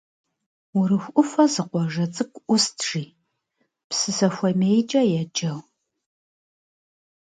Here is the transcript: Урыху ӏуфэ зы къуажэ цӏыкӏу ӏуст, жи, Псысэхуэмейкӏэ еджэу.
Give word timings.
Урыху 0.77 1.11
ӏуфэ 1.15 1.45
зы 1.53 1.63
къуажэ 1.69 2.05
цӏыкӏу 2.13 2.43
ӏуст, 2.45 2.75
жи, 2.87 3.03
Псысэхуэмейкӏэ 3.89 5.01
еджэу. 5.19 5.59